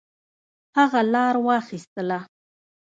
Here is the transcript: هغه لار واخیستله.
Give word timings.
هغه 0.77 0.99
لار 1.13 1.35
واخیستله. 1.47 2.19